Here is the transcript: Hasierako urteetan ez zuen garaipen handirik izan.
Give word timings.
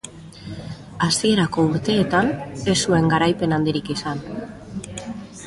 Hasierako 1.07 1.65
urteetan 1.73 2.31
ez 2.75 2.77
zuen 2.89 3.13
garaipen 3.13 3.55
handirik 3.59 3.93
izan. 3.99 4.27